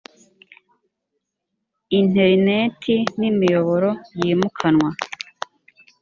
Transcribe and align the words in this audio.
interineti 1.99 2.95
n’ 3.19 3.21
imiyoboro 3.29 3.89
yimukanwa 4.21 4.89